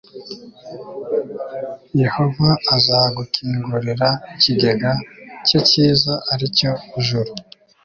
yehova 2.01 2.49
azagukingurira 2.75 4.09
ikigega 4.33 4.91
cye 5.47 5.59
cyiza, 5.67 6.13
ari 6.31 6.45
cyo 6.57 6.71
juru 7.05 7.31